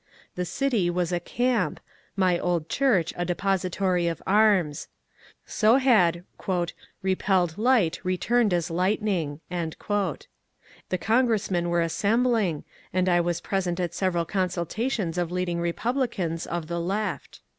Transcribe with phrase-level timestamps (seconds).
[0.33, 1.79] The city was a camp,
[2.15, 4.87] my old church a depository of arms.
[5.45, 13.41] So had ^^ repelled light returned as lightning." The congressmen were assembling, and I was
[13.41, 17.41] present at several consultations of leading Repub licans of the ^^ left."